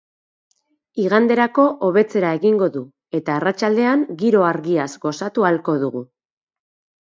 Iganderako, 1.03 1.65
hobetzera 1.89 2.33
egingo 2.39 2.71
du 2.77 2.83
eta 3.21 3.35
arratsaldean 3.43 4.09
giro 4.25 4.45
argiaz 4.51 4.91
gozatu 5.07 5.49
ahalko 5.49 5.81
dugu. 5.87 6.07